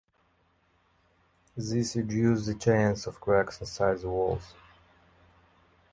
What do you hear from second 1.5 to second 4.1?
This reduces the chance of cracks inside the